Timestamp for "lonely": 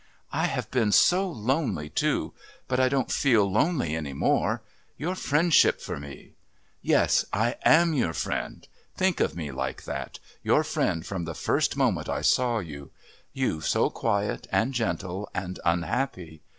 1.31-1.87, 3.51-3.95